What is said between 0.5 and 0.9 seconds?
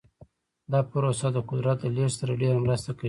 دا